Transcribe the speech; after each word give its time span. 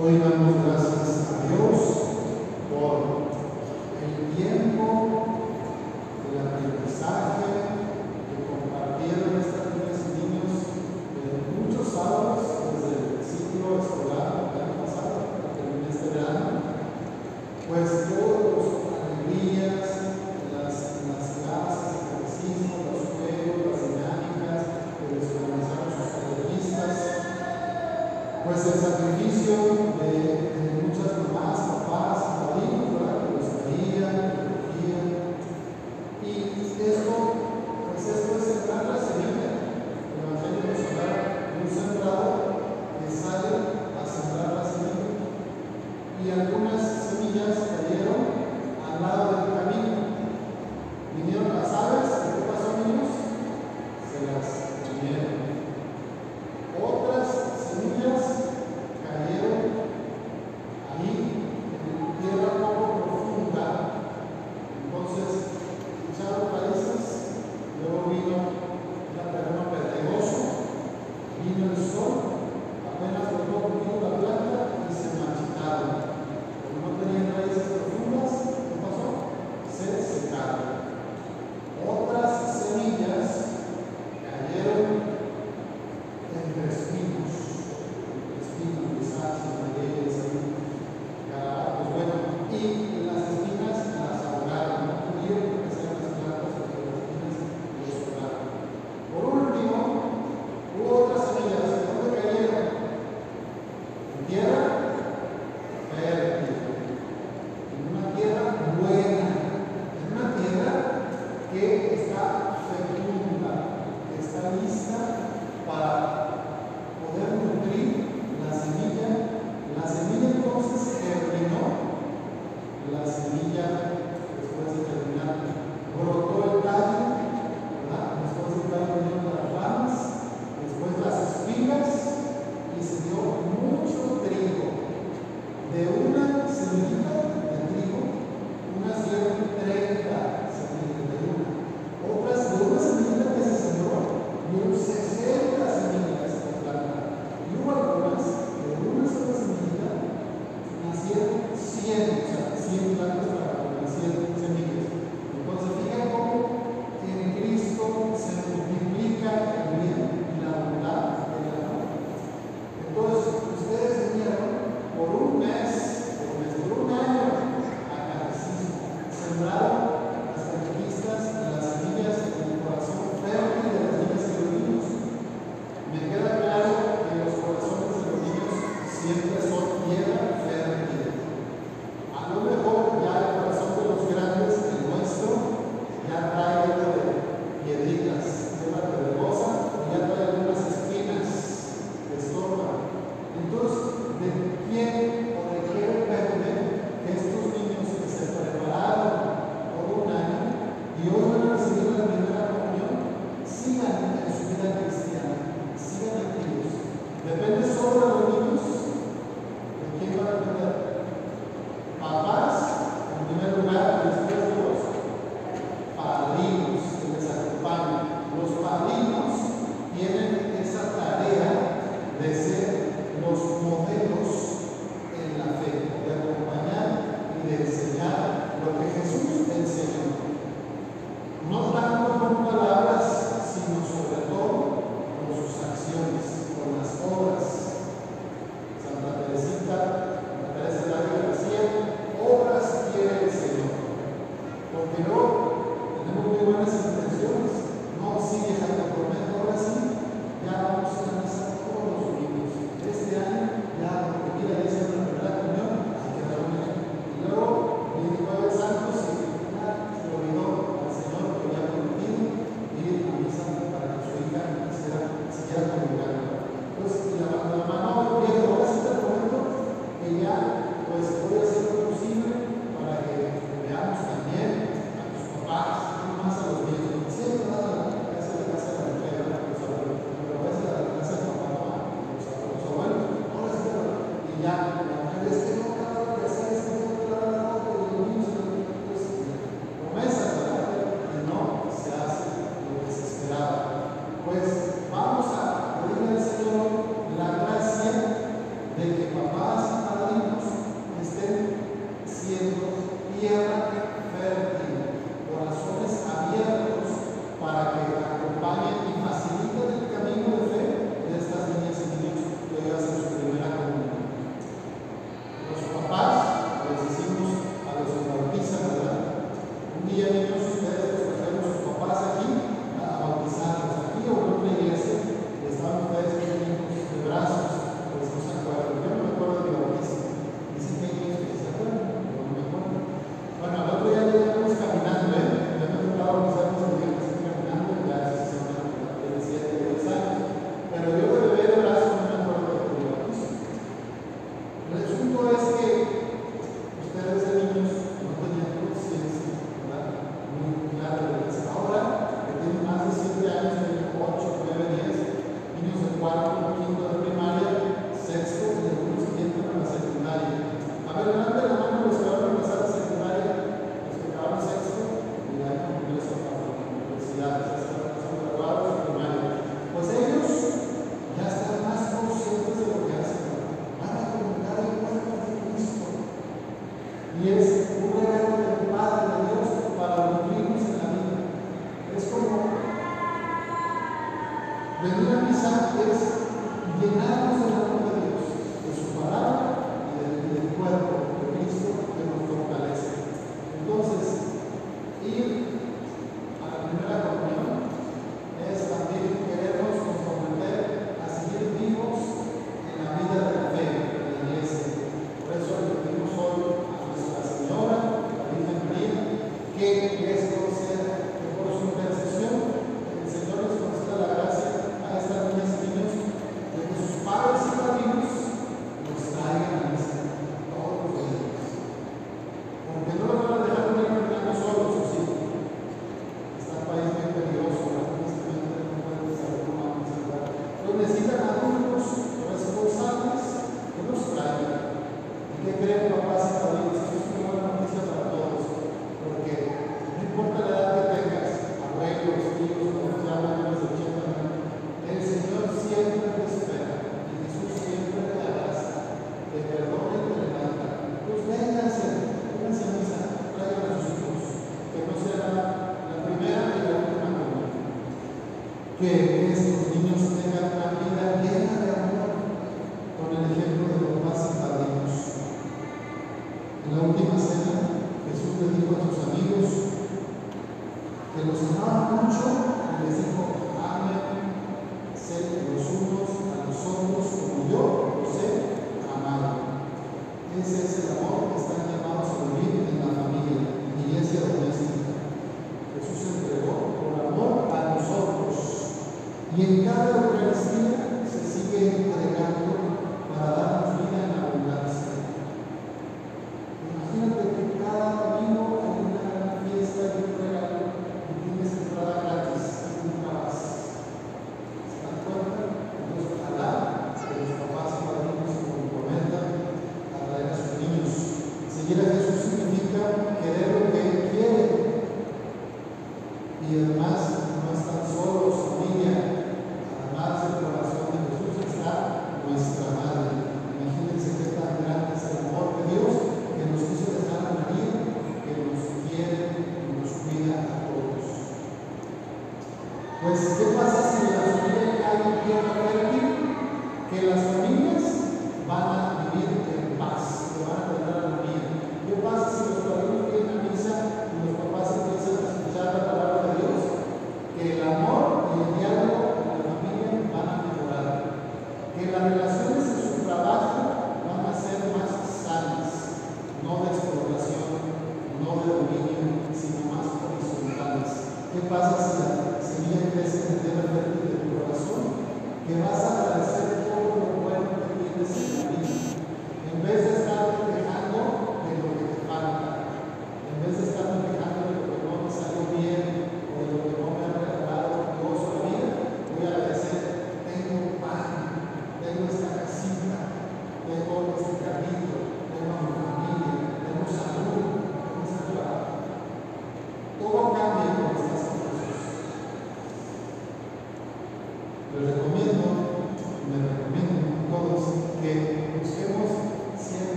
Hoy 0.00 0.18
damos 0.18 0.64
gracias 0.64 1.23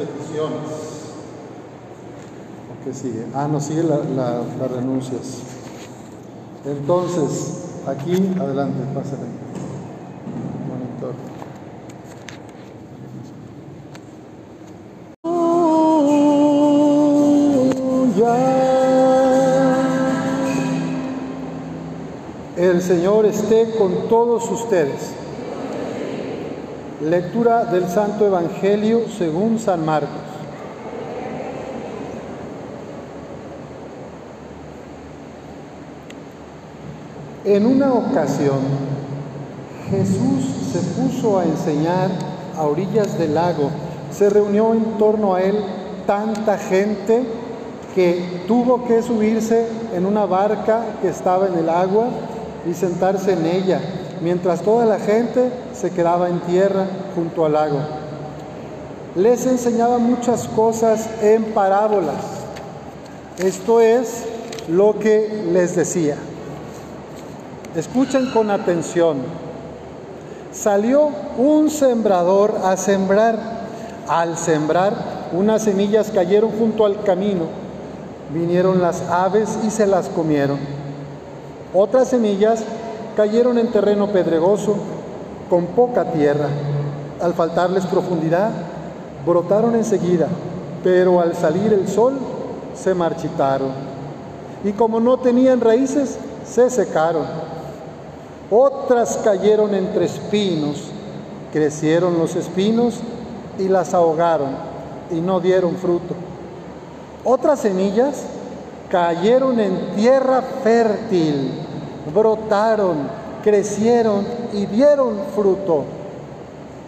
resoluciones. 0.00 0.90
¿Qué 2.84 2.94
sigue? 2.94 3.26
Ah, 3.34 3.46
no, 3.46 3.60
sigue 3.60 3.82
las 3.82 4.70
renuncias. 4.72 5.40
Entonces, 6.64 7.64
aquí, 7.86 8.14
adelante, 8.40 8.78
pásale. 8.94 9.26
Monitor. 10.68 11.14
El 22.56 22.82
Señor 22.82 23.24
esté 23.26 23.74
con 23.78 24.08
todos 24.08 24.50
ustedes. 24.50 25.12
Lectura 27.00 27.64
del 27.64 27.88
Santo 27.88 28.26
Evangelio 28.26 29.04
según 29.16 29.58
San 29.58 29.86
Marcos. 29.86 30.10
En 37.46 37.64
una 37.64 37.94
ocasión, 37.94 38.58
Jesús 39.88 40.44
se 40.72 40.80
puso 41.00 41.38
a 41.38 41.44
enseñar 41.44 42.10
a 42.54 42.64
orillas 42.64 43.18
del 43.18 43.34
lago. 43.34 43.70
Se 44.12 44.28
reunió 44.28 44.74
en 44.74 44.98
torno 44.98 45.34
a 45.34 45.40
él 45.40 45.58
tanta 46.06 46.58
gente 46.58 47.24
que 47.94 48.42
tuvo 48.46 48.84
que 48.84 49.02
subirse 49.02 49.66
en 49.94 50.04
una 50.04 50.26
barca 50.26 50.82
que 51.00 51.08
estaba 51.08 51.46
en 51.46 51.54
el 51.56 51.70
agua 51.70 52.08
y 52.70 52.74
sentarse 52.74 53.32
en 53.32 53.46
ella, 53.46 53.80
mientras 54.20 54.62
toda 54.62 54.84
la 54.86 54.98
gente 54.98 55.50
se 55.74 55.90
quedaba 55.90 56.28
en 56.28 56.40
tierra 56.40 56.86
junto 57.14 57.44
al 57.44 57.52
lago. 57.52 57.78
Les 59.16 59.46
enseñaba 59.46 59.98
muchas 59.98 60.46
cosas 60.48 61.08
en 61.22 61.44
parábolas. 61.52 62.22
Esto 63.38 63.80
es 63.80 64.24
lo 64.68 64.98
que 64.98 65.44
les 65.50 65.74
decía. 65.74 66.16
Escuchen 67.74 68.30
con 68.30 68.50
atención. 68.50 69.18
Salió 70.52 71.10
un 71.38 71.70
sembrador 71.70 72.60
a 72.64 72.76
sembrar. 72.76 73.60
Al 74.08 74.36
sembrar, 74.36 74.92
unas 75.32 75.62
semillas 75.62 76.10
cayeron 76.10 76.50
junto 76.58 76.84
al 76.84 77.02
camino. 77.04 77.44
Vinieron 78.34 78.82
las 78.82 79.02
aves 79.02 79.58
y 79.64 79.70
se 79.70 79.86
las 79.86 80.08
comieron. 80.08 80.58
Otras 81.72 82.08
semillas 82.08 82.64
cayeron 83.16 83.58
en 83.58 83.70
terreno 83.70 84.08
pedregoso, 84.08 84.76
con 85.48 85.66
poca 85.66 86.12
tierra. 86.12 86.48
Al 87.20 87.34
faltarles 87.34 87.86
profundidad, 87.86 88.50
brotaron 89.26 89.74
enseguida, 89.74 90.28
pero 90.82 91.20
al 91.20 91.34
salir 91.34 91.72
el 91.72 91.88
sol 91.88 92.14
se 92.74 92.94
marchitaron. 92.94 93.70
Y 94.64 94.72
como 94.72 95.00
no 95.00 95.18
tenían 95.18 95.60
raíces, 95.60 96.18
se 96.44 96.70
secaron 96.70 97.50
otras 98.50 99.20
cayeron 99.22 99.76
entre 99.76 100.06
espinos, 100.06 100.82
crecieron 101.52 102.18
los 102.18 102.34
espinos 102.34 102.98
y 103.60 103.68
las 103.68 103.94
ahogaron 103.94 104.56
y 105.12 105.20
no 105.20 105.38
dieron 105.38 105.76
fruto. 105.76 106.14
Otras 107.22 107.60
semillas 107.60 108.24
cayeron 108.90 109.60
en 109.60 109.94
tierra 109.94 110.42
fértil, 110.64 111.52
brotaron, 112.12 112.39
crecieron 113.42 114.26
y 114.52 114.66
dieron 114.66 115.18
fruto. 115.34 115.84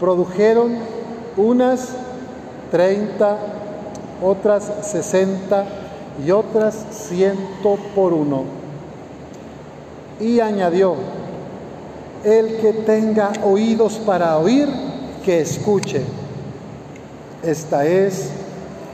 Produjeron 0.01 0.77
unas 1.37 1.89
30, 2.71 3.37
otras 4.23 4.71
60 4.83 5.65
y 6.27 6.31
otras 6.31 6.87
ciento 6.91 7.79
por 7.95 8.13
uno. 8.13 8.45
Y 10.21 10.41
añadió, 10.41 10.97
el 12.25 12.59
que 12.59 12.73
tenga 12.73 13.33
oídos 13.45 13.95
para 13.95 14.39
oír, 14.39 14.69
que 15.25 15.41
escuche. 15.41 16.03
Esta 17.43 17.85
es 17.85 18.31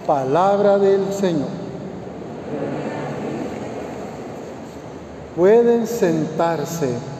palabra 0.06 0.78
del 0.78 1.12
Señor. 1.12 1.48
Pueden 5.38 5.86
sentarse. 5.86 7.17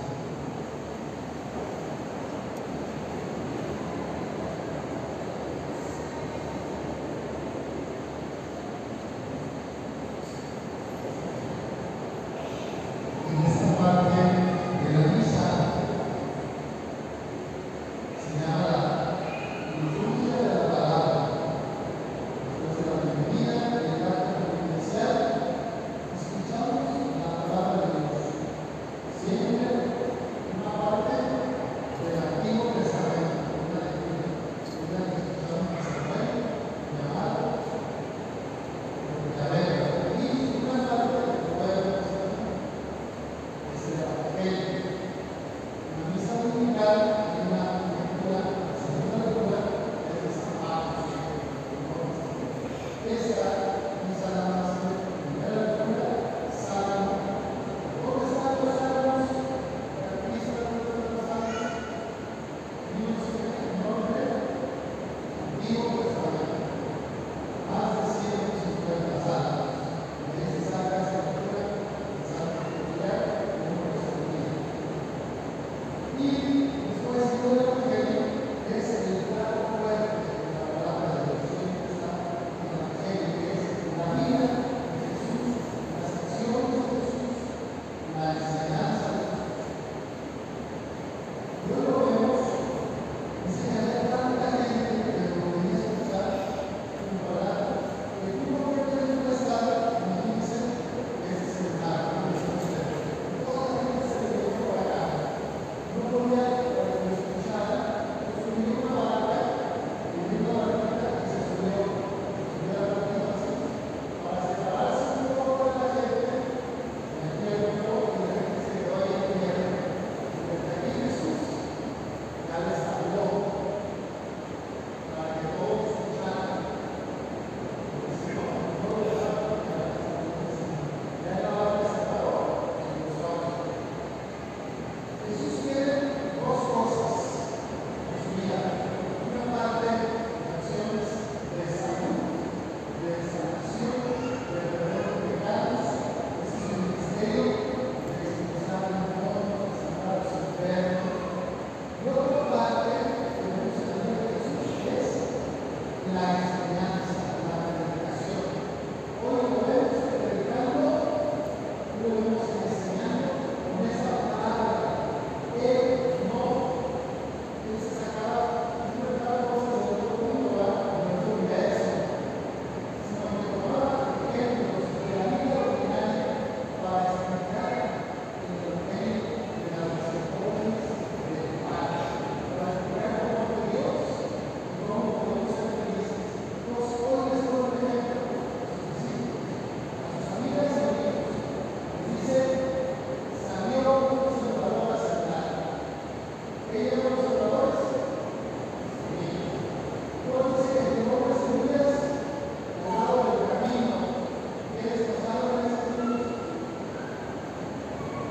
life. 156.20 156.67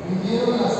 Primeiro 0.07 0.55
nas 0.55 0.76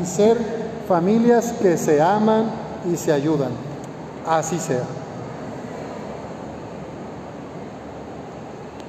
y 0.00 0.06
ser 0.06 0.36
familias 0.88 1.52
que 1.60 1.76
se 1.76 2.00
aman 2.00 2.46
y 2.92 2.96
se 2.96 3.12
ayudan. 3.12 3.50
Así 4.26 4.58
sea. 4.58 5.03